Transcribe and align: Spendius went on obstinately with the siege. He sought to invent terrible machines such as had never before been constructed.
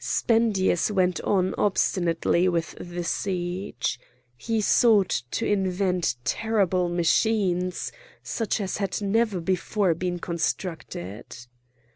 Spendius 0.03 0.89
went 0.89 1.21
on 1.21 1.53
obstinately 1.59 2.49
with 2.49 2.71
the 2.79 3.03
siege. 3.03 3.99
He 4.35 4.59
sought 4.59 5.21
to 5.29 5.45
invent 5.45 6.15
terrible 6.23 6.89
machines 6.89 7.91
such 8.23 8.59
as 8.59 8.77
had 8.77 8.99
never 8.99 9.39
before 9.39 9.93
been 9.93 10.17
constructed. 10.17 11.37